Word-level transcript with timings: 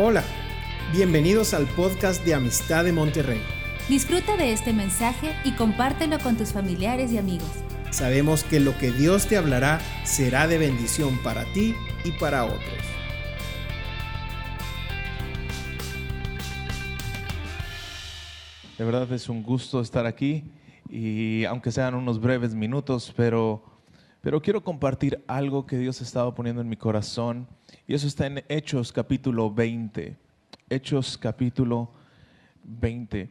Hola, 0.00 0.22
bienvenidos 0.92 1.54
al 1.54 1.66
podcast 1.66 2.24
de 2.24 2.32
Amistad 2.32 2.84
de 2.84 2.92
Monterrey. 2.92 3.40
Disfruta 3.88 4.36
de 4.36 4.52
este 4.52 4.72
mensaje 4.72 5.34
y 5.44 5.56
compártelo 5.56 6.20
con 6.20 6.36
tus 6.36 6.52
familiares 6.52 7.10
y 7.10 7.18
amigos. 7.18 7.50
Sabemos 7.90 8.44
que 8.44 8.60
lo 8.60 8.78
que 8.78 8.92
Dios 8.92 9.26
te 9.26 9.36
hablará 9.36 9.80
será 10.04 10.46
de 10.46 10.56
bendición 10.56 11.18
para 11.24 11.52
ti 11.52 11.74
y 12.04 12.12
para 12.12 12.44
otros. 12.44 12.62
De 18.78 18.84
verdad 18.84 19.12
es 19.12 19.28
un 19.28 19.42
gusto 19.42 19.80
estar 19.80 20.06
aquí 20.06 20.52
y 20.88 21.44
aunque 21.46 21.72
sean 21.72 21.96
unos 21.96 22.20
breves 22.20 22.54
minutos, 22.54 23.12
pero, 23.16 23.64
pero 24.20 24.42
quiero 24.42 24.62
compartir 24.62 25.22
algo 25.26 25.66
que 25.66 25.78
Dios 25.78 26.00
estaba 26.00 26.34
poniendo 26.34 26.60
en 26.60 26.68
mi 26.68 26.76
corazón 26.76 27.46
y 27.86 27.94
eso 27.94 28.06
está 28.06 28.26
en 28.26 28.44
Hechos 28.48 28.92
capítulo 28.92 29.50
20. 29.50 30.16
Hechos 30.68 31.16
capítulo 31.16 31.90
20. 32.64 33.30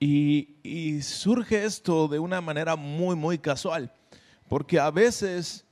Y, 0.00 1.00
surge 1.02 1.64
esto 1.64 2.08
de 2.08 2.18
una 2.18 2.40
manera 2.40 2.76
muy, 2.76 3.16
muy 3.16 3.38
casual, 3.38 3.92
porque 4.48 4.78
a 4.78 4.90
veces 4.90 5.64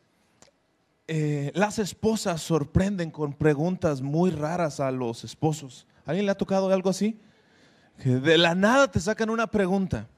eh, 1.06 1.52
las 1.54 1.78
esposas 1.78 2.40
sorprenden 2.40 3.10
con 3.10 3.34
preguntas 3.34 4.00
muy 4.00 4.30
raras 4.30 4.80
a 4.80 4.90
los 4.90 5.24
esposos. 5.24 5.86
¿Alguien 6.06 6.26
le 6.26 6.32
ha 6.32 6.36
tocado 6.36 6.72
algo 6.72 6.90
así? 6.90 7.20
Que 8.02 8.10
de 8.10 8.38
la 8.38 8.54
nada 8.54 8.90
te 8.90 9.00
sacan 9.00 9.28
una 9.28 9.46
pregunta. 9.46 10.08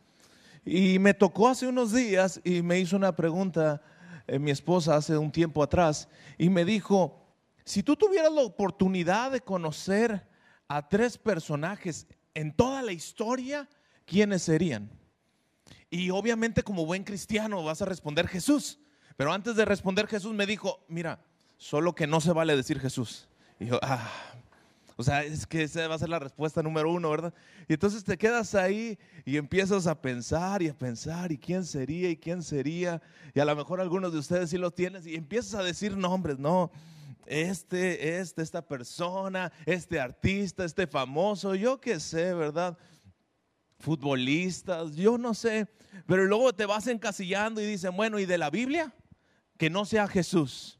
Y 0.64 0.98
me 0.98 1.14
tocó 1.14 1.48
hace 1.48 1.66
unos 1.66 1.92
días 1.92 2.40
y 2.44 2.62
me 2.62 2.78
hizo 2.78 2.96
una 2.96 3.14
pregunta 3.14 3.82
eh, 4.26 4.38
mi 4.38 4.50
esposa 4.50 4.96
hace 4.96 5.18
un 5.18 5.30
tiempo 5.30 5.62
atrás 5.62 6.08
y 6.38 6.48
me 6.48 6.64
dijo, 6.64 7.22
si 7.64 7.82
tú 7.82 7.96
tuvieras 7.96 8.32
la 8.32 8.42
oportunidad 8.42 9.30
de 9.30 9.40
conocer 9.40 10.26
a 10.68 10.88
tres 10.88 11.18
personajes 11.18 12.06
en 12.32 12.52
toda 12.52 12.82
la 12.82 12.92
historia, 12.92 13.68
¿quiénes 14.06 14.42
serían? 14.42 14.90
Y 15.90 16.10
obviamente 16.10 16.62
como 16.62 16.86
buen 16.86 17.04
cristiano 17.04 17.62
vas 17.62 17.82
a 17.82 17.84
responder 17.84 18.26
Jesús. 18.28 18.78
Pero 19.16 19.32
antes 19.32 19.54
de 19.56 19.64
responder 19.64 20.08
Jesús 20.08 20.34
me 20.34 20.46
dijo, 20.46 20.84
mira, 20.88 21.22
solo 21.56 21.94
que 21.94 22.06
no 22.06 22.20
se 22.20 22.32
vale 22.32 22.56
decir 22.56 22.80
Jesús. 22.80 23.28
Y 23.60 23.66
yo, 23.66 23.78
ah, 23.82 24.10
o 24.96 25.02
sea, 25.02 25.24
es 25.24 25.46
que 25.46 25.62
esa 25.62 25.88
va 25.88 25.96
a 25.96 25.98
ser 25.98 26.08
la 26.08 26.20
respuesta 26.20 26.62
número 26.62 26.90
uno, 26.90 27.10
¿verdad? 27.10 27.34
Y 27.68 27.72
entonces 27.72 28.04
te 28.04 28.16
quedas 28.16 28.54
ahí 28.54 28.98
y 29.24 29.36
empiezas 29.36 29.86
a 29.86 30.00
pensar 30.00 30.62
y 30.62 30.68
a 30.68 30.74
pensar, 30.74 31.32
¿y 31.32 31.38
quién 31.38 31.64
sería? 31.64 32.10
¿Y 32.10 32.16
quién 32.16 32.42
sería? 32.42 33.02
Y 33.34 33.40
a 33.40 33.44
lo 33.44 33.56
mejor 33.56 33.80
algunos 33.80 34.12
de 34.12 34.18
ustedes 34.18 34.50
sí 34.50 34.58
los 34.58 34.74
tienes 34.74 35.06
y 35.06 35.16
empiezas 35.16 35.54
a 35.54 35.62
decir 35.64 35.96
nombres, 35.96 36.38
no, 36.38 36.70
este, 37.26 38.20
este, 38.20 38.42
esta 38.42 38.62
persona, 38.62 39.52
este 39.66 39.98
artista, 39.98 40.64
este 40.64 40.86
famoso, 40.86 41.54
yo 41.56 41.80
qué 41.80 41.98
sé, 41.98 42.32
¿verdad? 42.32 42.78
Futbolistas, 43.78 44.94
yo 44.94 45.18
no 45.18 45.34
sé. 45.34 45.66
Pero 46.06 46.24
luego 46.24 46.54
te 46.54 46.66
vas 46.66 46.86
encasillando 46.86 47.60
y 47.60 47.66
dicen, 47.66 47.96
bueno, 47.96 48.20
¿y 48.20 48.26
de 48.26 48.38
la 48.38 48.50
Biblia? 48.50 48.94
Que 49.58 49.70
no 49.70 49.84
sea 49.84 50.06
Jesús. 50.06 50.78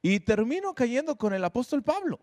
Y 0.00 0.20
termino 0.20 0.74
cayendo 0.74 1.16
con 1.16 1.34
el 1.34 1.44
apóstol 1.44 1.82
Pablo. 1.82 2.20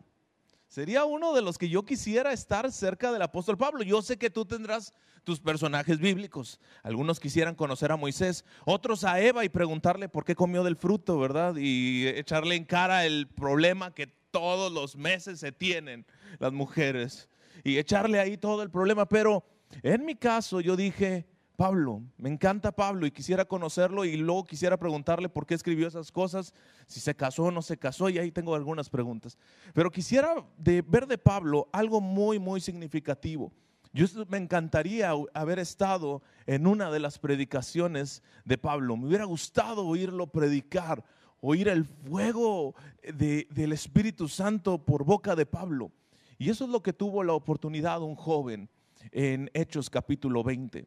Sería 0.68 1.06
uno 1.06 1.34
de 1.34 1.42
los 1.42 1.58
que 1.58 1.70
yo 1.70 1.84
quisiera 1.86 2.34
estar 2.34 2.72
cerca 2.72 3.12
del 3.12 3.22
apóstol 3.22 3.58
Pablo. 3.58 3.84
Yo 3.84 4.02
sé 4.02 4.18
que 4.18 4.30
tú 4.30 4.46
tendrás 4.46 4.94
tus 5.24 5.40
personajes 5.40 6.00
bíblicos. 6.00 6.60
Algunos 6.84 7.20
quisieran 7.20 7.56
conocer 7.56 7.92
a 7.92 7.98
Moisés, 7.98 8.46
otros 8.66 9.04
a 9.04 9.20
Eva 9.20 9.44
y 9.46 9.50
preguntarle 9.50 10.10
por 10.10 10.26
qué 10.26 10.36
comió 10.36 10.64
del 10.64 10.76
fruto, 10.76 11.20
¿verdad? 11.20 11.56
Y 11.58 12.08
echarle 12.08 12.56
en 12.56 12.66
cara 12.66 13.06
el 13.06 13.28
problema 13.28 13.94
que 13.94 14.08
todos 14.32 14.72
los 14.72 14.96
meses 14.96 15.40
se 15.40 15.52
tienen 15.52 16.06
las 16.40 16.52
mujeres. 16.52 17.30
Y 17.64 17.78
echarle 17.78 18.20
ahí 18.20 18.38
todo 18.38 18.62
el 18.62 18.70
problema. 18.70 19.08
Pero 19.08 19.44
en 19.82 20.06
mi 20.06 20.16
caso 20.16 20.62
yo 20.62 20.76
dije, 20.76 21.26
Pablo, 21.56 22.02
me 22.18 22.30
encanta 22.30 22.72
Pablo 22.72 23.06
y 23.06 23.12
quisiera 23.12 23.46
conocerlo 23.46 24.06
y 24.06 24.18
luego 24.18 24.46
quisiera 24.46 24.78
preguntarle 24.78 25.30
por 25.30 25.46
qué 25.46 25.54
escribió 25.54 25.88
esas 25.88 26.12
cosas, 26.12 26.54
si 26.88 27.00
se 27.00 27.16
casó 27.16 27.46
o 27.46 27.52
no 27.52 27.62
se 27.62 27.78
casó, 27.78 28.10
y 28.10 28.18
ahí 28.18 28.32
tengo 28.32 28.56
algunas 28.56 28.90
preguntas. 28.90 29.38
Pero 29.74 29.92
quisiera 29.92 30.36
ver 30.58 31.08
de 31.08 31.18
Pablo 31.18 31.70
algo 31.72 32.02
muy, 32.02 32.40
muy 32.40 32.62
significativo. 32.62 33.52
Yo 33.94 34.06
me 34.28 34.38
encantaría 34.38 35.12
haber 35.34 35.60
estado 35.60 36.22
en 36.46 36.68
una 36.68 36.92
de 36.92 37.00
las 37.00 37.18
predicaciones 37.18 38.24
de 38.44 38.58
Pablo. 38.58 38.98
Me 38.98 39.08
hubiera 39.08 39.24
gustado 39.24 39.88
oírlo 39.88 40.28
predicar, 40.28 41.06
oír 41.40 41.70
el 41.70 41.86
fuego 41.86 42.76
del 43.02 43.72
Espíritu 43.72 44.28
Santo 44.28 44.84
por 44.84 45.06
boca 45.06 45.34
de 45.36 45.46
Pablo. 45.46 45.92
Y 46.38 46.50
eso 46.50 46.66
es 46.66 46.72
lo 46.72 46.84
que 46.84 46.92
tuvo 46.92 47.24
la 47.24 47.32
oportunidad 47.34 48.02
un 48.02 48.16
joven 48.16 48.70
en 49.12 49.50
Hechos 49.54 49.90
capítulo 49.90 50.44
20. 50.44 50.86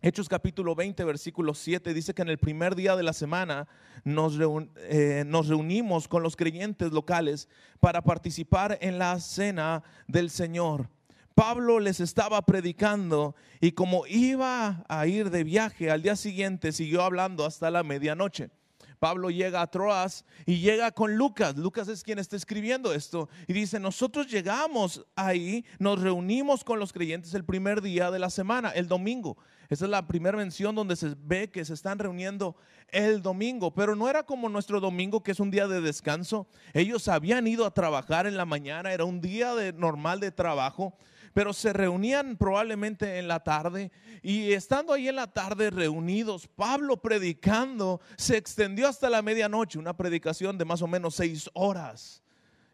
Hechos 0.00 0.28
capítulo 0.28 0.76
20, 0.76 1.02
versículo 1.02 1.54
7 1.54 1.92
dice 1.92 2.14
que 2.14 2.22
en 2.22 2.28
el 2.28 2.38
primer 2.38 2.76
día 2.76 2.94
de 2.94 3.02
la 3.02 3.12
semana 3.12 3.66
nos, 4.04 4.38
eh, 4.76 5.24
nos, 5.26 5.48
reunimos 5.48 6.06
con 6.06 6.22
los 6.22 6.36
creyentes 6.36 6.92
locales 6.92 7.48
para 7.80 8.00
participar 8.02 8.78
en 8.80 9.00
la 9.00 9.18
cena 9.18 9.82
del 10.06 10.30
Señor. 10.30 10.88
Pablo 11.34 11.80
les 11.80 11.98
estaba 11.98 12.40
predicando 12.42 13.34
y 13.60 13.72
como 13.72 14.06
iba 14.06 14.84
a 14.88 15.06
ir 15.08 15.30
de 15.30 15.42
viaje 15.42 15.90
al 15.90 16.02
día 16.02 16.14
siguiente, 16.14 16.70
siguió 16.70 17.02
hablando 17.02 17.44
hasta 17.44 17.68
la 17.68 17.82
medianoche. 17.82 18.50
Pablo 18.98 19.30
llega 19.30 19.62
a 19.62 19.66
Troas 19.66 20.24
y 20.46 20.58
llega 20.60 20.90
con 20.90 21.16
Lucas. 21.16 21.56
Lucas 21.56 21.88
es 21.88 22.02
quien 22.02 22.18
está 22.18 22.36
escribiendo 22.36 22.92
esto. 22.92 23.28
Y 23.46 23.52
dice, 23.52 23.78
nosotros 23.78 24.26
llegamos 24.28 25.06
ahí, 25.16 25.64
nos 25.78 26.00
reunimos 26.00 26.64
con 26.64 26.78
los 26.78 26.92
creyentes 26.92 27.34
el 27.34 27.44
primer 27.44 27.80
día 27.80 28.10
de 28.10 28.18
la 28.18 28.30
semana, 28.30 28.70
el 28.70 28.88
domingo. 28.88 29.36
Esa 29.68 29.84
es 29.84 29.90
la 29.90 30.06
primera 30.06 30.36
mención 30.36 30.74
donde 30.74 30.96
se 30.96 31.14
ve 31.18 31.50
que 31.50 31.64
se 31.64 31.74
están 31.74 31.98
reuniendo 31.98 32.56
el 32.88 33.20
domingo, 33.20 33.74
pero 33.74 33.94
no 33.94 34.08
era 34.08 34.22
como 34.22 34.48
nuestro 34.48 34.80
domingo 34.80 35.22
que 35.22 35.32
es 35.32 35.40
un 35.40 35.50
día 35.50 35.68
de 35.68 35.82
descanso. 35.82 36.46
Ellos 36.72 37.06
habían 37.08 37.46
ido 37.46 37.66
a 37.66 37.74
trabajar 37.74 38.26
en 38.26 38.36
la 38.36 38.46
mañana, 38.46 38.92
era 38.92 39.04
un 39.04 39.20
día 39.20 39.52
normal 39.74 40.20
de 40.20 40.30
trabajo 40.30 40.96
pero 41.38 41.52
se 41.52 41.72
reunían 41.72 42.36
probablemente 42.36 43.20
en 43.20 43.28
la 43.28 43.44
tarde 43.44 43.92
y 44.22 44.54
estando 44.54 44.92
ahí 44.92 45.06
en 45.06 45.14
la 45.14 45.28
tarde 45.28 45.70
reunidos, 45.70 46.48
Pablo 46.48 46.96
predicando, 46.96 48.00
se 48.16 48.36
extendió 48.36 48.88
hasta 48.88 49.08
la 49.08 49.22
medianoche, 49.22 49.78
una 49.78 49.96
predicación 49.96 50.58
de 50.58 50.64
más 50.64 50.82
o 50.82 50.88
menos 50.88 51.14
seis 51.14 51.48
horas. 51.54 52.24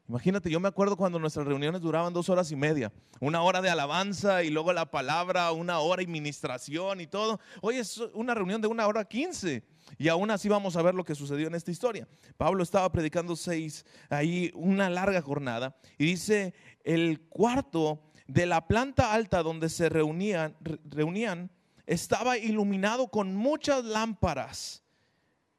Imagínate, 0.09 0.49
yo 0.49 0.61
me 0.61 0.69
acuerdo 0.69 0.97
cuando 0.97 1.19
nuestras 1.19 1.47
reuniones 1.47 1.83
duraban 1.83 2.15
dos 2.15 2.31
horas 2.31 2.51
y 2.53 2.57
media, 2.57 2.91
una 3.21 3.43
hora 3.43 3.61
de 3.61 3.69
alabanza 3.69 4.43
y 4.43 4.49
luego 4.49 4.73
la 4.73 4.91
palabra, 4.91 5.53
una 5.53 5.81
hora 5.81 6.03
y 6.03 6.07
ministración 6.07 7.03
y 7.03 7.07
todo. 7.07 7.41
Hoy 7.61 7.77
es 7.77 7.99
una 8.15 8.33
reunión 8.33 8.63
de 8.63 8.69
una 8.69 8.87
hora 8.87 9.05
quince. 9.05 9.63
Y 9.99 10.09
aún 10.09 10.31
así 10.31 10.49
vamos 10.49 10.77
a 10.77 10.83
ver 10.83 10.95
lo 10.95 11.05
que 11.05 11.15
sucedió 11.15 11.49
en 11.49 11.55
esta 11.55 11.71
historia. 11.71 12.09
Pablo 12.39 12.63
estaba 12.63 12.91
predicando 12.91 13.37
seis, 13.37 13.85
ahí 14.09 14.51
una 14.55 14.89
larga 14.89 15.21
jornada. 15.21 15.77
Y 15.99 16.07
dice, 16.07 16.55
el 16.83 17.21
cuarto 17.29 18.01
de 18.27 18.47
la 18.47 18.67
planta 18.67 19.13
alta 19.13 19.43
donde 19.43 19.69
se 19.69 19.89
reunían, 19.89 20.57
reunían 20.85 21.51
estaba 21.87 22.39
iluminado 22.39 23.09
con 23.09 23.35
muchas 23.35 23.85
lámparas 23.85 24.83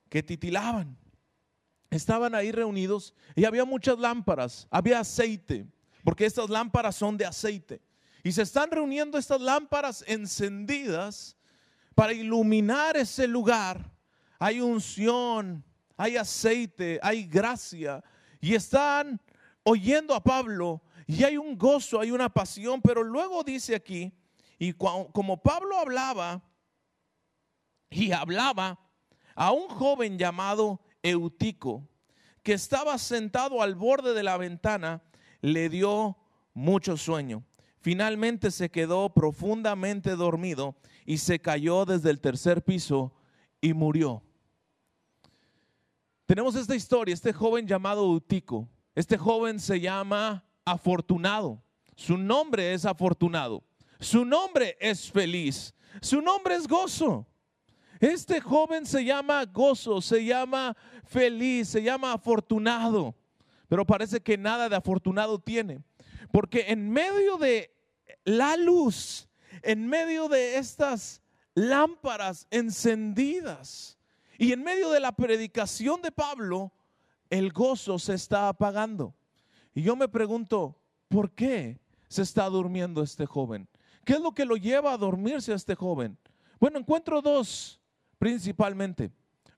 que 0.10 0.24
titilaban. 0.24 0.98
Estaban 1.90 2.36
ahí 2.36 2.52
reunidos 2.52 3.14
y 3.36 3.46
había 3.46 3.64
muchas 3.64 4.00
lámparas, 4.00 4.68
había 4.70 5.00
aceite, 5.00 5.68
porque 6.04 6.26
estas 6.26 6.50
lámparas 6.50 6.96
son 6.96 7.16
de 7.18 7.26
aceite. 7.26 7.82
Y 8.24 8.32
se 8.32 8.42
están 8.42 8.72
reuniendo 8.72 9.18
estas 9.18 9.40
lámparas 9.40 10.04
encendidas 10.08 11.38
para 11.94 12.12
iluminar 12.12 12.98
ese 12.98 13.28
lugar. 13.28 13.92
Hay 14.40 14.60
unción, 14.60 15.64
hay 15.96 16.18
aceite, 16.18 17.00
hay 17.04 17.26
gracia. 17.26 18.04
Y 18.42 18.56
están 18.56 19.22
oyendo 19.64 20.14
a 20.16 20.24
Pablo 20.24 20.82
y 21.08 21.24
hay 21.24 21.38
un 21.38 21.58
gozo, 21.58 22.00
hay 22.00 22.12
una 22.12 22.30
pasión, 22.30 22.82
pero 22.82 23.04
luego 23.04 23.44
dice 23.44 23.76
aquí, 23.76 24.12
y 24.58 24.74
como 24.74 25.42
Pablo 25.44 25.78
hablaba 25.78 26.42
y 27.90 28.12
hablaba 28.12 28.80
a 29.36 29.52
un 29.52 29.68
joven 29.68 30.18
llamado 30.18 30.82
Eutico, 31.04 31.88
que 32.42 32.54
estaba 32.54 32.98
sentado 32.98 33.62
al 33.62 33.76
borde 33.76 34.14
de 34.14 34.24
la 34.24 34.38
ventana, 34.38 35.04
le 35.42 35.70
dio 35.70 36.18
mucho 36.54 36.96
sueño. 36.98 37.44
Finalmente 37.82 38.50
se 38.50 38.72
quedó 38.72 39.14
profundamente 39.14 40.16
dormido 40.16 40.76
y 41.06 41.20
se 41.20 41.40
cayó 41.40 41.86
desde 41.86 42.10
el 42.10 42.20
tercer 42.20 42.64
piso 42.64 43.14
y 43.62 43.74
murió. 43.74 44.24
Tenemos 46.26 46.56
esta 46.56 46.76
historia, 46.76 47.14
este 47.14 47.34
joven 47.34 47.68
llamado 47.68 48.06
Eutico. 48.06 48.68
Este 48.96 49.18
joven 49.18 49.60
se 49.60 49.80
llama 49.80 50.45
afortunado. 50.66 51.62
Su 51.96 52.18
nombre 52.18 52.74
es 52.74 52.86
afortunado. 52.86 53.64
Su 54.00 54.26
nombre 54.26 54.76
es 54.80 55.12
feliz. 55.12 55.74
Su 56.02 56.22
nombre 56.22 56.56
es 56.56 56.68
gozo. 56.68 57.26
Este 58.00 58.42
joven 58.42 58.86
se 58.86 59.06
llama 59.06 59.46
gozo, 59.46 60.02
se 60.02 60.26
llama 60.26 60.76
feliz, 61.06 61.70
se 61.70 61.82
llama 61.82 62.14
afortunado. 62.14 63.16
pero 63.68 63.86
parece 63.86 64.22
que 64.22 64.38
nada 64.38 64.70
de 64.70 64.76
afortunado 64.76 65.40
tiene. 65.40 65.82
Porque 66.32 66.66
en 66.68 66.92
medio 66.92 67.38
de 67.38 67.74
la 68.26 68.58
luz, 68.58 69.28
en 69.64 69.88
medio 69.88 70.28
de 70.28 70.58
estas 70.58 71.22
lámparas 71.56 72.48
encendidas 72.52 73.98
y 74.38 74.52
en 74.52 74.64
medio 74.64 74.92
de 74.92 75.00
la 75.00 75.14
predicación 75.14 76.02
de 76.02 76.12
Pablo, 76.12 76.74
el 77.30 77.52
gozo 77.52 77.98
se 77.98 78.14
está 78.14 78.50
apagando. 78.50 79.16
Y 79.76 79.84
yo 79.84 79.96
me 79.96 80.08
pregunto, 80.08 80.82
¿por 81.10 81.32
qué 81.32 81.80
se 82.08 82.22
está 82.22 82.50
durmiendo 82.50 83.04
este 83.04 83.26
joven? 83.26 83.68
¿Qué 84.06 84.14
es 84.14 84.22
lo 84.22 84.32
que 84.32 84.46
lo 84.46 84.56
lleva 84.56 84.94
a 84.94 84.98
dormirse 84.98 85.52
a 85.52 85.56
este 85.56 85.76
joven? 85.76 86.18
Bueno, 86.60 86.80
encuentro 86.80 87.22
dos 87.22 87.82
principalmente. 88.18 89.12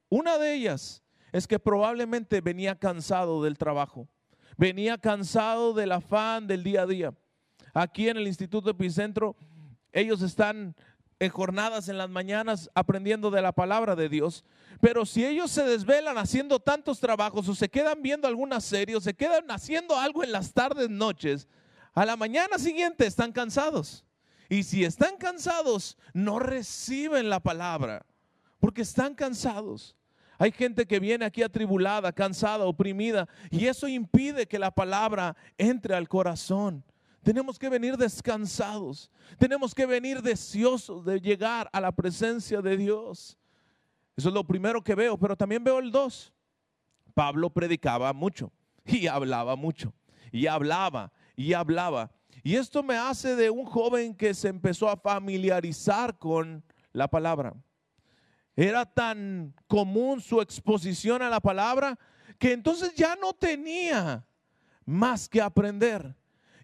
Una 0.10 0.38
de 0.38 0.56
ellas 0.56 1.04
es 1.32 1.48
que 1.48 1.60
probablemente 1.60 2.42
venía 2.42 2.76
cansado 2.76 3.44
del 3.44 3.58
trabajo, 3.58 4.08
venía 4.58 4.98
cansado 4.98 5.74
del 5.74 5.92
afán 5.92 6.48
del 6.48 6.64
día 6.64 6.82
a 6.82 6.88
día. 6.88 7.14
Aquí 7.74 8.10
en 8.10 8.18
el 8.18 8.28
Instituto 8.28 8.72
Epicentro, 8.72 9.36
ellos 9.92 10.24
están 10.24 10.76
en 11.20 11.30
jornadas 11.30 11.90
en 11.90 11.98
las 11.98 12.10
mañanas 12.10 12.70
aprendiendo 12.76 13.32
de 13.32 13.42
la 13.42 13.52
palabra 13.52 13.96
de 13.96 14.10
Dios. 14.10 14.44
Pero 14.82 15.06
si 15.06 15.26
ellos 15.26 15.52
se 15.52 15.64
desvelan 15.64 16.18
haciendo 16.18 16.60
tantos 16.60 17.00
trabajos 17.00 17.48
o 17.50 17.56
se 17.56 17.70
quedan 17.70 18.02
viendo 18.02 18.28
alguna 18.28 18.62
serie 18.62 18.96
o 18.96 19.02
se 19.02 19.14
quedan 19.14 19.50
haciendo 19.50 19.98
algo 19.98 20.24
en 20.24 20.32
las 20.32 20.54
tardes, 20.54 20.90
noches, 20.90 21.48
a 21.94 22.06
la 22.06 22.16
mañana 22.16 22.60
siguiente 22.60 23.06
están 23.06 23.32
cansados. 23.32 24.06
Y 24.50 24.64
si 24.64 24.86
están 24.86 25.18
cansados, 25.18 25.98
no 26.14 26.40
reciben 26.40 27.30
la 27.30 27.40
palabra 27.40 28.06
porque 28.60 28.82
están 28.82 29.16
cansados. 29.16 29.96
Hay 30.40 30.52
gente 30.52 30.86
que 30.86 31.00
viene 31.00 31.26
aquí 31.26 31.42
atribulada, 31.42 32.12
cansada, 32.12 32.66
oprimida, 32.66 33.28
y 33.50 33.66
eso 33.66 33.88
impide 33.88 34.48
que 34.48 34.60
la 34.60 34.72
palabra 34.72 35.36
entre 35.58 35.96
al 35.96 36.08
corazón. 36.08 36.84
Tenemos 37.28 37.60
que 37.60 37.68
venir 37.68 37.98
descansados, 37.98 39.12
tenemos 39.38 39.76
que 39.76 39.86
venir 39.86 40.22
deseosos 40.22 41.04
de 41.04 41.20
llegar 41.20 41.70
a 41.74 41.82
la 41.82 41.92
presencia 41.92 42.62
de 42.62 42.78
Dios. 42.78 43.38
Eso 44.16 44.30
es 44.30 44.34
lo 44.34 44.46
primero 44.46 44.82
que 44.82 44.96
veo, 44.96 45.18
pero 45.18 45.36
también 45.36 45.62
veo 45.62 45.80
el 45.80 45.92
dos. 45.92 46.32
Pablo 47.14 47.50
predicaba 47.50 48.14
mucho 48.14 48.54
y 48.86 49.08
hablaba 49.08 49.58
mucho, 49.58 49.94
y 50.32 50.48
hablaba 50.48 51.12
y 51.36 51.52
hablaba. 51.52 52.14
Y 52.44 52.56
esto 52.56 52.82
me 52.82 52.96
hace 52.96 53.36
de 53.36 53.50
un 53.50 53.66
joven 53.66 54.16
que 54.16 54.34
se 54.34 54.48
empezó 54.48 54.88
a 54.88 54.96
familiarizar 54.96 56.18
con 56.18 56.64
la 56.94 57.10
palabra. 57.10 57.54
Era 58.56 58.86
tan 58.86 59.54
común 59.68 60.22
su 60.22 60.40
exposición 60.40 61.22
a 61.22 61.30
la 61.30 61.42
palabra 61.42 62.00
que 62.40 62.54
entonces 62.54 62.94
ya 62.96 63.18
no 63.18 63.34
tenía 63.34 64.26
más 64.86 65.28
que 65.28 65.42
aprender. 65.42 66.16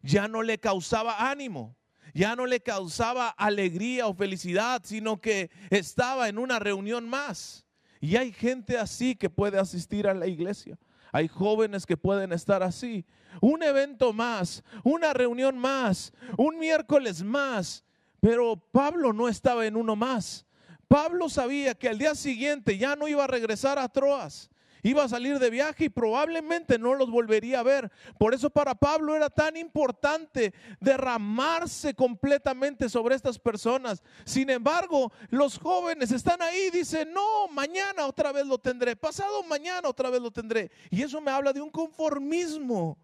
Ya 0.04 0.28
no 0.28 0.44
le 0.44 0.60
causaba 0.60 1.32
ánimo, 1.32 1.76
ya 2.14 2.36
no 2.36 2.46
le 2.46 2.62
causaba 2.62 3.30
alegría 3.30 4.06
o 4.06 4.14
felicidad, 4.14 4.82
sino 4.84 5.20
que 5.20 5.50
estaba 5.72 6.30
en 6.30 6.38
una 6.38 6.60
reunión 6.60 7.10
más. 7.10 7.66
Y 8.00 8.18
hay 8.18 8.32
gente 8.32 8.78
así 8.78 9.16
que 9.16 9.30
puede 9.30 9.58
asistir 9.58 10.08
a 10.08 10.14
la 10.14 10.28
iglesia. 10.28 10.78
Hay 11.14 11.28
jóvenes 11.28 11.86
que 11.86 11.96
pueden 11.96 12.34
estar 12.34 12.62
así. 12.64 13.06
Un 13.40 13.64
evento 13.64 14.14
más, 14.14 14.64
una 14.84 15.14
reunión 15.14 15.58
más, 15.58 16.12
un 16.38 16.60
miércoles 16.60 17.24
más. 17.24 17.86
Pero 18.20 18.56
Pablo 18.56 19.14
no 19.14 19.30
estaba 19.30 19.66
en 19.66 19.76
uno 19.76 19.96
más. 19.96 20.46
Pablo 20.88 21.30
sabía 21.30 21.76
que 21.76 21.90
al 21.90 21.98
día 21.98 22.14
siguiente 22.14 22.78
ya 22.78 22.96
no 22.96 23.08
iba 23.08 23.24
a 23.24 23.28
regresar 23.28 23.80
a 23.80 23.90
Troas. 23.90 24.50
Iba 24.86 25.06
a 25.06 25.10
salir 25.10 25.40
de 25.40 25.50
viaje 25.50 25.86
y 25.86 25.90
probablemente 25.90 26.78
no 26.78 26.94
los 26.94 27.10
volvería 27.10 27.62
a 27.62 27.64
ver. 27.64 27.90
Por 28.20 28.34
eso 28.34 28.50
para 28.50 28.76
Pablo 28.76 29.16
era 29.16 29.30
tan 29.30 29.56
importante 29.56 30.54
derramarse 30.82 31.94
completamente 31.94 32.90
sobre 32.90 33.16
estas 33.16 33.40
personas. 33.40 34.04
Sin 34.26 34.50
embargo, 34.50 35.14
los 35.30 35.58
jóvenes 35.58 36.12
están 36.12 36.42
ahí 36.42 36.70
dicen, 36.70 37.14
no, 37.14 37.48
mañana 37.48 38.06
otra 38.06 38.34
vez 38.34 38.46
lo 38.46 38.58
tendré, 38.58 38.98
pasado 38.98 39.42
mañana 39.44 39.88
otra 39.88 40.10
vez 40.10 40.22
lo 40.22 40.32
tendré. 40.32 40.70
Y 40.90 41.02
eso 41.02 41.22
me 41.22 41.32
habla 41.32 41.54
de 41.54 41.62
un 41.62 41.70
conformismo 41.70 42.98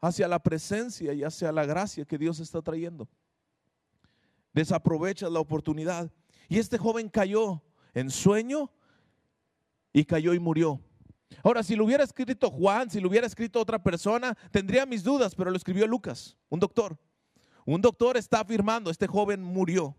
hacia 0.00 0.26
la 0.28 0.38
presencia 0.38 1.12
y 1.12 1.22
hacia 1.22 1.52
la 1.52 1.66
gracia 1.66 2.06
que 2.06 2.16
Dios 2.16 2.40
está 2.40 2.62
trayendo. 2.62 3.06
Desaprovechas 4.54 5.30
la 5.30 5.40
oportunidad. 5.40 6.10
Y 6.48 6.58
este 6.58 6.78
joven 6.78 7.10
cayó 7.10 7.62
en 7.92 8.08
sueño 8.08 8.72
y 9.92 10.04
cayó 10.04 10.34
y 10.34 10.38
murió. 10.38 10.80
Ahora, 11.42 11.62
si 11.62 11.76
lo 11.76 11.84
hubiera 11.84 12.04
escrito 12.04 12.50
Juan, 12.50 12.90
si 12.90 13.00
lo 13.00 13.08
hubiera 13.08 13.26
escrito 13.26 13.60
otra 13.60 13.82
persona, 13.82 14.36
tendría 14.50 14.84
mis 14.86 15.02
dudas, 15.02 15.34
pero 15.34 15.50
lo 15.50 15.56
escribió 15.56 15.86
Lucas, 15.86 16.36
un 16.48 16.60
doctor. 16.60 16.98
Un 17.64 17.80
doctor 17.80 18.16
está 18.16 18.40
afirmando, 18.40 18.90
este 18.90 19.06
joven 19.06 19.42
murió. 19.42 19.96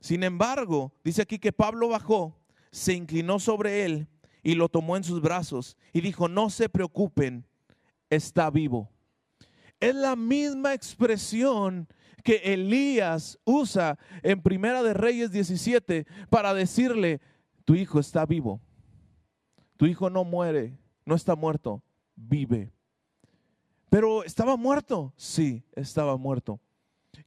Sin 0.00 0.22
embargo, 0.22 0.92
dice 1.04 1.22
aquí 1.22 1.38
que 1.38 1.52
Pablo 1.52 1.88
bajó, 1.88 2.38
se 2.70 2.94
inclinó 2.94 3.38
sobre 3.38 3.84
él 3.84 4.08
y 4.42 4.54
lo 4.54 4.68
tomó 4.68 4.96
en 4.96 5.04
sus 5.04 5.20
brazos 5.20 5.76
y 5.92 6.00
dijo, 6.00 6.28
no 6.28 6.50
se 6.50 6.68
preocupen, 6.68 7.44
está 8.08 8.50
vivo. 8.50 8.90
Es 9.80 9.94
la 9.94 10.14
misma 10.16 10.74
expresión 10.74 11.88
que 12.22 12.36
Elías 12.44 13.38
usa 13.44 13.98
en 14.22 14.42
Primera 14.42 14.82
de 14.82 14.94
Reyes 14.94 15.30
17 15.30 16.06
para 16.28 16.54
decirle, 16.54 17.20
tu 17.64 17.74
hijo 17.74 17.98
está 17.98 18.26
vivo. 18.26 18.60
Tu 19.80 19.86
hijo 19.86 20.10
no 20.10 20.24
muere, 20.24 20.76
no 21.06 21.14
está 21.14 21.34
muerto, 21.34 21.82
vive. 22.14 22.70
Pero 23.88 24.24
estaba 24.24 24.58
muerto, 24.58 25.14
sí, 25.16 25.64
estaba 25.72 26.18
muerto. 26.18 26.60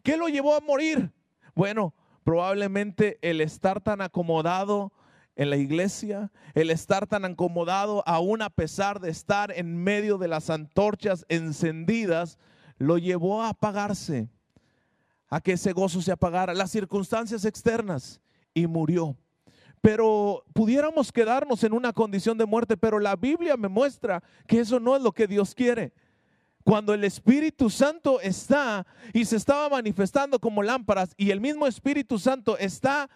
¿Qué 0.03 0.17
lo 0.17 0.27
llevó 0.27 0.55
a 0.55 0.59
morir? 0.59 1.11
Bueno, 1.55 1.95
probablemente 2.23 3.17
el 3.23 3.41
estar 3.41 3.81
tan 3.81 4.01
acomodado 4.01 4.93
en 5.35 5.49
la 5.49 5.57
iglesia, 5.57 6.31
el 6.53 6.69
estar 6.69 7.07
tan 7.07 7.25
acomodado 7.25 8.03
aún 8.05 8.43
a 8.43 8.51
pesar 8.51 8.99
de 8.99 9.09
estar 9.09 9.51
en 9.51 9.75
medio 9.75 10.19
de 10.19 10.27
las 10.27 10.51
antorchas 10.51 11.25
encendidas, 11.29 12.37
lo 12.77 12.99
llevó 12.99 13.41
a 13.41 13.49
apagarse 13.49 14.29
a 15.27 15.41
que 15.41 15.53
ese 15.53 15.73
gozo 15.73 16.03
se 16.03 16.11
apagara, 16.11 16.53
las 16.53 16.69
circunstancias 16.69 17.45
externas, 17.45 18.21
y 18.53 18.67
murió. 18.67 19.17
Pero 19.83 20.45
pudiéramos 20.53 21.11
quedarnos 21.11 21.61
en 21.65 21.73
una 21.73 21.91
condición 21.91 22.37
de 22.37 22.45
muerte, 22.45 22.77
pero 22.77 22.99
la 22.99 23.17
Biblia 23.17 23.57
me 23.57 23.67
muestra 23.67 24.23
que 24.47 24.61
eso 24.61 24.79
no 24.79 24.95
es 24.95 25.01
lo 25.01 25.11
que 25.11 25.27
Dios 25.27 25.53
quiere. 25.53 25.91
Cuando 26.63 26.93
el 26.93 27.03
Espíritu 27.03 27.69
Santo 27.69 28.21
está 28.21 28.87
y 29.11 29.25
se 29.25 29.35
estaba 29.35 29.67
manifestando 29.67 30.39
como 30.39 30.63
lámparas 30.63 31.13
y 31.17 31.31
el 31.31 31.41
mismo 31.41 31.67
Espíritu 31.67 32.17
Santo 32.17 32.57
está 32.57 33.09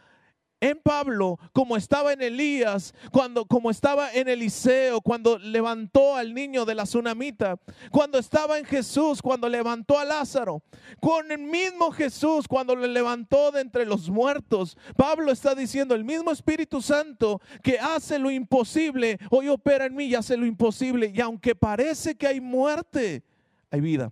en 0.60 0.80
Pablo, 0.82 1.40
como 1.54 1.78
estaba 1.78 2.14
en 2.14 2.22
Elías, 2.22 2.94
cuando 3.12 3.46
como 3.46 3.70
estaba 3.70 4.12
en 4.12 4.28
Eliseo, 4.28 5.02
cuando 5.02 5.38
levantó 5.38 6.16
al 6.16 6.34
niño 6.34 6.66
de 6.66 6.76
la 6.76 6.84
tsunamita, 6.84 7.58
cuando 7.92 8.18
estaba 8.18 8.58
en 8.58 8.66
Jesús, 8.66 9.22
cuando 9.22 9.48
levantó 9.50 10.00
a 10.00 10.06
Lázaro, 10.06 10.64
con 11.00 11.32
el 11.32 11.40
mismo 11.40 11.92
Jesús, 11.92 12.48
cuando 12.48 12.76
le 12.76 12.88
levantó 12.88 13.52
de 13.52 13.62
entre 13.62 13.86
los 13.86 14.10
muertos. 14.10 14.78
Pablo 14.96 15.32
está 15.32 15.54
diciendo, 15.54 15.94
el 15.94 16.04
mismo 16.04 16.32
Espíritu 16.32 16.82
Santo 16.82 17.40
que 17.62 17.80
hace 17.80 18.18
lo 18.18 18.32
imposible, 18.32 19.20
hoy 19.30 19.50
opera 19.50 19.86
en 19.86 19.96
mí 19.96 20.06
y 20.06 20.16
hace 20.16 20.38
lo 20.38 20.46
imposible. 20.46 21.12
Y 21.14 21.22
aunque 21.22 21.56
parece 21.56 22.16
que 22.16 22.28
hay 22.28 22.42
muerte, 22.42 23.24
hay 23.70 23.82
vida. 23.82 24.12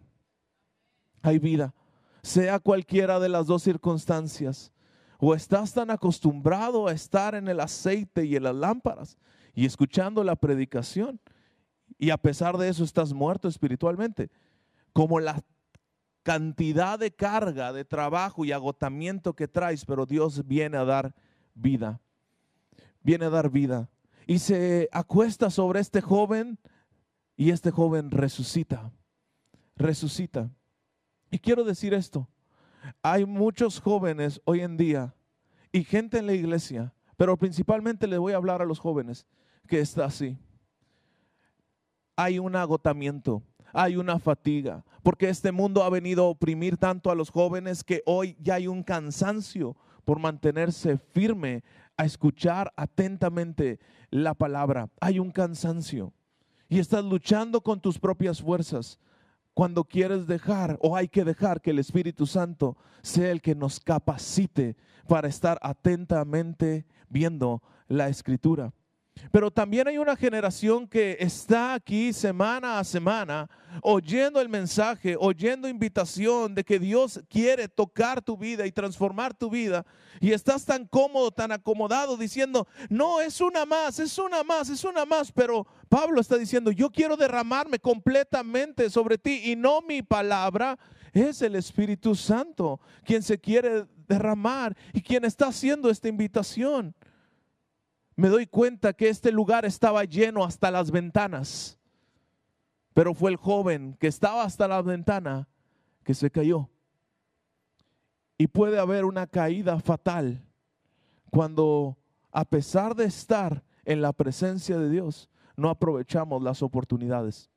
Hay 1.22 1.40
vida. 1.40 1.74
Sea 2.22 2.60
cualquiera 2.60 3.20
de 3.20 3.30
las 3.30 3.48
dos 3.48 3.64
circunstancias 3.64 4.72
o 5.20 5.36
estás 5.36 5.74
tan 5.74 5.90
acostumbrado 5.92 6.88
a 6.88 6.92
estar 6.92 7.36
en 7.36 7.48
el 7.48 7.60
aceite 7.60 8.26
y 8.26 8.36
en 8.36 8.44
las 8.44 8.56
lámparas 8.56 9.18
y 9.54 9.66
escuchando 9.66 10.24
la 10.24 10.36
predicación 10.36 11.20
y 11.98 12.10
a 12.10 12.18
pesar 12.18 12.58
de 12.58 12.70
eso 12.70 12.84
estás 12.84 13.14
muerto 13.14 13.48
espiritualmente. 13.48 14.30
Como 14.94 15.20
la 15.20 15.42
cantidad 16.24 17.00
de 17.00 17.12
carga, 17.12 17.72
de 17.72 17.86
trabajo 17.86 18.46
y 18.46 18.52
agotamiento 18.52 19.36
que 19.36 19.48
traes, 19.48 19.86
pero 19.86 20.06
Dios 20.06 20.46
viene 20.48 20.78
a 20.78 20.86
dar 20.86 21.14
vida. 21.54 22.02
Viene 23.02 23.26
a 23.26 23.30
dar 23.30 23.50
vida. 23.50 23.90
Y 24.28 24.40
se 24.40 24.90
acuesta 24.92 25.50
sobre 25.50 25.80
este 25.80 26.02
joven 26.02 26.58
y 27.38 27.52
este 27.52 27.72
joven 27.72 28.12
resucita. 28.12 28.92
Resucita. 29.76 30.50
Y 31.30 31.40
quiero 31.40 31.64
decir 31.64 31.94
esto. 31.94 32.28
Hay 33.01 33.25
muchos 33.25 33.80
jóvenes 33.80 34.42
hoy 34.46 34.62
en 34.62 34.77
día 34.77 35.13
y 35.72 35.84
gente 35.84 36.18
en 36.18 36.27
la 36.27 36.34
iglesia, 36.34 36.94
pero 37.18 37.38
principalmente 37.38 38.08
le 38.08 38.18
voy 38.18 38.34
a 38.34 38.38
hablar 38.38 38.62
a 38.62 38.65
los 38.65 38.80
jóvenes 38.80 39.25
que 39.68 39.80
está 39.80 40.06
así. 40.06 40.38
Hay 42.15 42.39
un 42.39 42.56
agotamiento, 42.56 43.44
hay 43.74 43.98
una 43.98 44.20
fatiga, 44.20 44.86
porque 45.04 45.30
este 45.30 45.51
mundo 45.51 45.84
ha 45.84 45.89
venido 45.89 46.24
a 46.24 46.30
oprimir 46.30 46.77
tanto 46.77 47.12
a 47.12 47.15
los 47.15 47.30
jóvenes 47.30 47.84
que 47.84 48.01
hoy 48.06 48.38
ya 48.39 48.56
hay 48.56 48.68
un 48.68 48.84
cansancio 48.84 49.75
por 50.06 50.20
mantenerse 50.20 50.98
firme 50.98 51.63
a 51.98 52.06
escuchar 52.06 52.72
atentamente 52.75 53.80
la 54.10 54.34
palabra. 54.34 54.89
Hay 55.00 55.20
un 55.20 55.32
cansancio. 55.32 56.13
y 56.68 56.80
estás 56.80 57.06
luchando 57.06 57.62
con 57.62 57.80
tus 57.80 58.00
propias 58.00 58.42
fuerzas, 58.42 59.00
cuando 59.56 59.86
quieres 59.86 60.28
dejar 60.28 60.78
o 60.82 60.96
hay 60.96 61.08
que 61.08 61.24
dejar 61.24 61.62
que 61.62 61.72
el 61.72 61.80
Espíritu 61.80 62.28
Santo 62.28 62.78
sea 63.02 63.32
el 63.32 63.42
que 63.42 63.56
nos 63.56 63.80
capacite 63.80 64.76
para 65.08 65.30
estar 65.30 65.58
atentamente 65.64 66.86
viendo 67.10 67.64
la 67.88 68.10
escritura. 68.10 68.74
Pero 69.32 69.52
también 69.52 69.88
hay 69.88 69.98
una 69.98 70.16
generación 70.16 70.88
que 70.88 71.18
está 71.20 71.74
aquí 71.74 72.14
semana 72.14 72.80
a 72.80 72.84
semana 72.84 73.50
oyendo 73.82 74.40
el 74.40 74.50
mensaje, 74.50 75.16
oyendo 75.20 75.68
invitación 75.68 76.56
de 76.56 76.64
que 76.64 76.80
Dios 76.80 77.22
quiere 77.30 77.68
tocar 77.68 78.22
tu 78.22 78.38
vida 78.38 78.66
y 78.66 78.72
transformar 78.72 79.34
tu 79.34 79.50
vida. 79.50 79.86
Y 80.22 80.32
estás 80.32 80.66
tan 80.66 80.86
cómodo, 80.86 81.32
tan 81.32 81.52
acomodado 81.52 82.18
diciendo, 82.18 82.68
no, 82.90 83.22
es 83.22 83.42
una 83.42 83.66
más, 83.66 84.00
es 84.00 84.18
una 84.18 84.44
más, 84.44 84.70
es 84.70 84.84
una 84.84 85.06
más. 85.06 85.32
Pero 85.32 85.68
Pablo 85.90 86.22
está 86.22 86.38
diciendo, 86.38 86.72
yo 86.72 86.90
quiero 86.90 87.18
derramarme 87.18 87.80
completamente 87.80 88.90
sobre 88.90 89.18
ti 89.18 89.42
y 89.46 89.56
no 89.56 89.82
mi 89.82 90.02
palabra. 90.02 90.78
Es 91.12 91.42
el 91.42 91.56
Espíritu 91.56 92.16
Santo 92.16 92.80
quien 93.06 93.24
se 93.24 93.40
quiere 93.40 93.86
derramar 94.08 94.76
y 94.94 95.02
quien 95.02 95.26
está 95.26 95.48
haciendo 95.48 95.90
esta 95.90 96.08
invitación 96.08 96.94
me 98.16 98.30
doy 98.30 98.48
cuenta 98.48 98.94
que 98.94 99.10
este 99.10 99.32
lugar 99.32 99.66
estaba 99.66 100.04
lleno 100.06 100.44
hasta 100.44 100.72
las 100.72 100.92
ventanas. 100.92 101.80
Pero 102.94 103.14
fue 103.14 103.32
el 103.32 103.38
joven 103.38 103.98
que 104.00 104.08
estaba 104.08 104.44
hasta 104.44 104.68
la 104.68 104.82
ventana 104.82 105.48
que 106.04 106.14
se 106.14 106.32
cayó. 106.32 106.70
Y 108.38 108.48
puede 108.48 108.80
haber 108.80 109.06
una 109.06 109.28
caída 109.28 109.80
fatal 109.80 110.42
cuando 111.30 111.98
a 112.32 112.46
pesar 112.46 112.96
de 112.96 113.06
estar 113.06 113.64
en 113.86 114.02
la 114.02 114.12
presencia 114.12 114.78
de 114.78 114.90
Dios, 114.90 115.30
no 115.56 115.70
aprovechamos 115.70 116.42
las 116.42 116.62
oportunidades. 116.62 117.50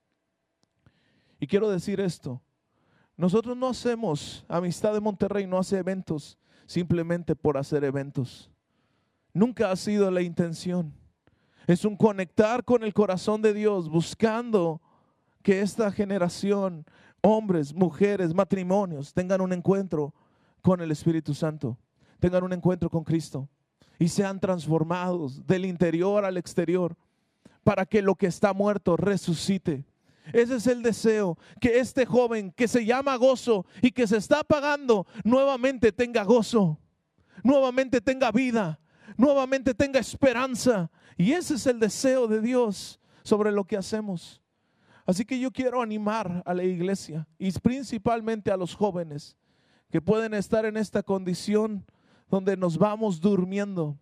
Y 1.40 1.46
quiero 1.46 1.68
decir 1.68 2.00
esto, 2.00 2.40
nosotros 3.16 3.56
no 3.56 3.68
hacemos, 3.68 4.44
Amistad 4.48 4.94
de 4.94 5.00
Monterrey 5.00 5.46
no 5.46 5.58
hace 5.58 5.78
eventos 5.78 6.38
simplemente 6.66 7.34
por 7.34 7.56
hacer 7.56 7.82
eventos. 7.82 8.50
Nunca 9.38 9.70
ha 9.70 9.76
sido 9.76 10.10
la 10.10 10.20
intención. 10.20 10.92
Es 11.68 11.84
un 11.84 11.96
conectar 11.96 12.64
con 12.64 12.82
el 12.82 12.92
corazón 12.92 13.40
de 13.40 13.54
Dios, 13.54 13.88
buscando 13.88 14.82
que 15.44 15.60
esta 15.60 15.92
generación, 15.92 16.84
hombres, 17.20 17.72
mujeres, 17.72 18.34
matrimonios, 18.34 19.14
tengan 19.14 19.40
un 19.40 19.52
encuentro 19.52 20.12
con 20.60 20.80
el 20.80 20.90
Espíritu 20.90 21.34
Santo, 21.34 21.78
tengan 22.18 22.42
un 22.42 22.52
encuentro 22.52 22.90
con 22.90 23.04
Cristo 23.04 23.48
y 24.00 24.08
sean 24.08 24.40
transformados 24.40 25.46
del 25.46 25.66
interior 25.66 26.24
al 26.24 26.36
exterior 26.36 26.96
para 27.62 27.86
que 27.86 28.02
lo 28.02 28.16
que 28.16 28.26
está 28.26 28.52
muerto 28.52 28.96
resucite. 28.96 29.84
Ese 30.32 30.56
es 30.56 30.66
el 30.66 30.82
deseo, 30.82 31.38
que 31.60 31.78
este 31.78 32.06
joven 32.06 32.50
que 32.50 32.66
se 32.66 32.84
llama 32.84 33.14
gozo 33.14 33.66
y 33.82 33.92
que 33.92 34.08
se 34.08 34.16
está 34.16 34.40
apagando, 34.40 35.06
nuevamente 35.22 35.92
tenga 35.92 36.24
gozo, 36.24 36.80
nuevamente 37.44 38.00
tenga 38.00 38.32
vida, 38.32 38.80
nuevamente 39.18 39.74
tenga 39.74 40.00
esperanza. 40.00 40.90
Y 41.18 41.32
ese 41.32 41.56
es 41.56 41.66
el 41.66 41.78
deseo 41.78 42.26
de 42.26 42.40
Dios 42.40 42.98
sobre 43.22 43.52
lo 43.52 43.64
que 43.64 43.76
hacemos. 43.76 44.40
Así 45.04 45.24
que 45.24 45.38
yo 45.38 45.50
quiero 45.50 45.82
animar 45.82 46.42
a 46.46 46.54
la 46.54 46.64
iglesia 46.64 47.26
y 47.38 47.50
principalmente 47.52 48.50
a 48.50 48.56
los 48.56 48.74
jóvenes 48.74 49.36
que 49.90 50.00
pueden 50.00 50.34
estar 50.34 50.64
en 50.64 50.76
esta 50.76 51.02
condición 51.02 51.84
donde 52.30 52.56
nos 52.56 52.78
vamos 52.78 53.20
durmiendo 53.20 53.98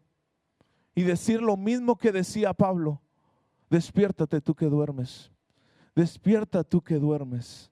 y 0.95 1.03
decir 1.03 1.41
lo 1.41 1.57
mismo 1.57 1.97
que 1.97 2.11
decía 2.11 2.53
Pablo, 2.53 3.01
despiértate 3.71 4.41
tú 4.41 4.55
que 4.55 4.67
duermes, 4.67 5.31
despierta 5.95 6.65
tú 6.65 6.83
que 6.83 6.97
duermes, 6.97 7.71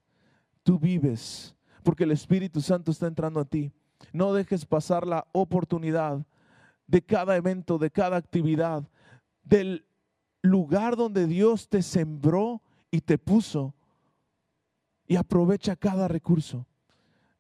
tú 0.62 0.78
vives, 0.78 1.56
porque 1.82 2.04
el 2.04 2.12
Espíritu 2.12 2.60
Santo 2.60 2.92
está 2.92 3.08
entrando 3.08 3.40
a 3.40 3.44
ti. 3.44 3.72
No 4.12 4.32
dejes 4.32 4.64
pasar 4.64 5.06
la 5.06 5.26
oportunidad 5.32 6.24
de 6.87 7.03
cada 7.03 7.37
evento, 7.37 7.79
de 7.79 7.91
cada 7.91 8.17
actividad, 8.17 8.88
del 9.43 9.87
lugar 10.43 10.97
donde 10.97 11.26
Dios 11.26 11.69
te 11.69 11.83
sembró 11.83 12.62
y 12.91 13.00
te 13.00 13.19
puso. 13.19 13.75
Y 15.07 15.17
aprovecha 15.17 15.76
cada 15.76 16.09
recurso. 16.09 16.67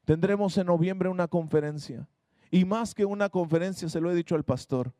Tendremos 0.04 0.58
en 0.58 0.66
noviembre 0.66 1.08
una 1.08 1.28
conferencia. 1.28 2.06
Y 2.50 2.64
más 2.64 2.94
que 2.94 3.04
una 3.04 3.28
conferencia, 3.30 3.88
se 3.88 4.00
lo 4.00 4.10
he 4.10 4.14
dicho 4.14 4.34
al 4.34 4.44
pastor, 4.44 4.92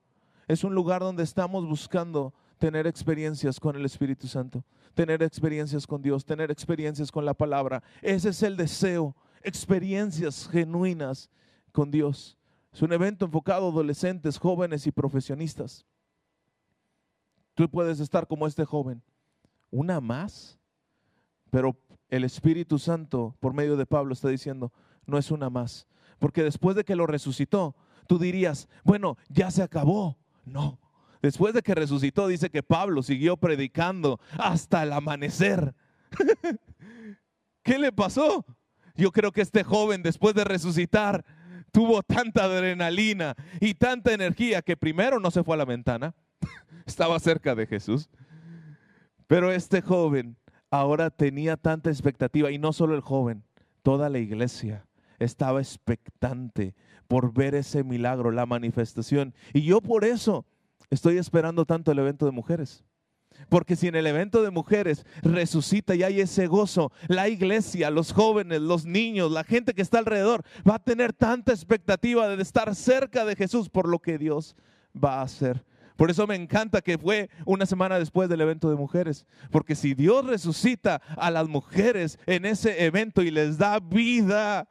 es 0.49 0.65
un 0.65 0.75
lugar 0.75 1.03
donde 1.03 1.23
estamos 1.23 1.67
buscando 1.67 2.35
tener 2.59 2.87
experiencias 2.87 3.61
con 3.61 3.77
el 3.77 3.85
Espíritu 3.85 4.27
Santo, 4.27 4.65
tener 4.95 5.23
experiencias 5.23 5.87
con 5.87 6.03
Dios, 6.03 6.25
tener 6.25 6.51
experiencias 6.51 7.11
con 7.11 7.25
la 7.25 7.35
palabra. 7.35 7.83
Ese 8.03 8.31
es 8.31 8.43
el 8.43 8.57
deseo, 8.57 9.15
experiencias 9.43 10.49
genuinas 10.49 11.31
con 11.73 11.91
Dios. 11.91 12.39
Es 12.75 12.83
un 12.83 12.93
evento 12.93 13.25
enfocado 13.25 13.66
a 13.66 13.71
adolescentes, 13.71 14.37
jóvenes 14.37 14.85
y 14.88 14.90
profesionistas. 14.90 15.87
Tú 17.54 17.71
puedes 17.71 18.00
estar 18.00 18.26
como 18.26 18.49
este 18.49 18.64
joven, 18.64 19.00
una 19.71 20.00
más, 20.00 20.59
pero 21.50 21.76
el 22.09 22.25
Espíritu 22.25 22.81
Santo, 22.81 23.37
por 23.38 23.54
medio 23.54 23.76
de 23.76 23.87
Pablo, 23.87 24.12
está 24.12 24.28
diciendo, 24.28 24.73
no 25.07 25.19
es 25.19 25.31
una 25.31 25.50
más. 25.50 25.87
Porque 26.19 26.43
después 26.43 26.75
de 26.75 26.83
que 26.83 26.97
lo 26.97 27.07
resucitó, 27.07 27.76
tú 28.09 28.19
dirías, 28.19 28.69
bueno, 28.83 29.19
ya 29.28 29.52
se 29.52 29.62
acabó. 29.62 30.19
No. 30.45 30.81
Después 31.23 31.54
de 31.54 31.62
que 31.62 31.76
resucitó, 31.76 32.26
dice 32.26 32.50
que 32.50 32.64
Pablo 32.64 33.04
siguió 33.04 33.37
predicando 33.37 34.19
hasta 34.37 34.83
el 34.83 34.93
amanecer. 34.93 35.76
¿Qué 37.62 37.78
le 37.78 37.93
pasó? 37.93 38.45
Yo 38.97 39.12
creo 39.12 39.31
que 39.31 39.43
este 39.43 39.62
joven, 39.62 40.02
después 40.02 40.35
de 40.35 40.43
resucitar, 40.43 41.25
tuvo 41.75 42.04
tanta 42.04 42.45
adrenalina 42.45 43.35
y 43.61 43.75
tanta 43.75 44.14
energía 44.14 44.62
que 44.62 44.76
primero 44.76 45.19
no 45.19 45.33
se 45.33 45.43
fue 45.43 45.57
a 45.57 45.59
la 45.59 45.64
ventana, 45.64 46.14
estaba 46.87 47.19
cerca 47.19 47.57
de 47.57 47.66
Jesús, 47.66 48.09
pero 49.26 49.50
este 49.50 49.83
joven 49.83 50.37
ahora 50.71 51.11
tenía 51.11 51.57
tanta 51.57 51.90
expectativa 51.90 52.52
y 52.52 52.59
no 52.59 52.73
solo 52.73 52.95
el 52.95 53.00
joven, 53.00 53.43
toda 53.83 54.09
la 54.09 54.21
iglesia 54.21 54.87
estaba 55.19 55.61
expectante 55.61 56.76
por 57.09 57.35
ver 57.35 57.57
ese 57.57 57.83
milagro, 57.83 58.31
la 58.31 58.47
manifestación. 58.47 59.35
Y 59.52 59.62
yo 59.62 59.81
por 59.81 60.04
eso 60.04 60.47
estoy 60.90 61.19
esperando 61.19 61.64
tanto 61.64 61.90
el 61.90 61.99
evento 61.99 62.25
de 62.25 62.31
mujeres. 62.31 62.85
Porque 63.49 63.76
si 63.76 63.88
en 63.88 63.95
el 63.95 64.07
evento 64.07 64.43
de 64.43 64.50
mujeres 64.50 65.05
resucita 65.23 65.95
y 65.95 66.03
hay 66.03 66.21
ese 66.21 66.47
gozo, 66.47 66.93
la 67.09 67.29
iglesia, 67.29 67.91
los 67.91 68.12
jóvenes, 68.12 68.61
los 68.61 68.87
niños, 68.87 69.31
la 69.31 69.45
gente 69.45 69.75
que 69.75 69.83
está 69.83 69.99
alrededor 69.99 70.43
va 70.69 70.76
a 70.76 70.85
tener 70.85 71.12
tanta 71.12 71.53
expectativa 71.53 72.29
de 72.29 72.43
estar 72.43 72.75
cerca 72.75 73.25
de 73.25 73.37
Jesús 73.37 73.69
por 73.69 73.88
lo 73.88 73.99
que 73.99 74.19
Dios 74.19 74.57
va 74.97 75.21
a 75.21 75.23
hacer. 75.23 75.64
Por 75.97 76.11
eso 76.11 76.26
me 76.26 76.35
encanta 76.35 76.81
que 76.81 76.99
fue 76.99 77.31
una 77.45 77.67
semana 77.67 77.99
después 77.99 78.29
del 78.29 78.41
evento 78.41 78.69
de 78.69 78.76
mujeres. 78.76 79.26
Porque 79.50 79.76
si 79.76 79.95
Dios 79.95 80.26
resucita 80.26 81.00
a 81.17 81.31
las 81.31 81.49
mujeres 81.49 82.19
en 82.26 82.47
ese 82.47 82.85
evento 82.85 83.23
y 83.23 83.31
les 83.31 83.59
da 83.59 83.79
vida, 83.79 84.69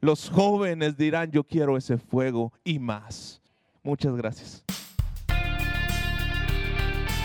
los 0.00 0.28
jóvenes 0.28 0.96
dirán, 0.96 1.30
yo 1.30 1.44
quiero 1.44 1.76
ese 1.76 1.96
fuego 1.96 2.52
y 2.62 2.78
más. 2.78 3.40
Muchas 3.82 4.14
gracias. 4.14 4.64